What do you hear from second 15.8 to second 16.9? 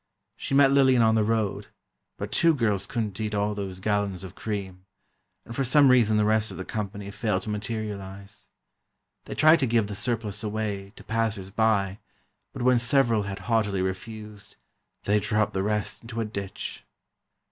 into a ditch.